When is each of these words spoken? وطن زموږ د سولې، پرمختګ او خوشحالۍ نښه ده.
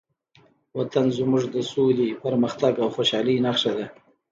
وطن 0.77 1.05
زموږ 1.17 1.43
د 1.55 1.57
سولې، 1.71 2.09
پرمختګ 2.23 2.73
او 2.83 2.87
خوشحالۍ 2.95 3.35
نښه 3.45 3.71
ده. 3.77 3.85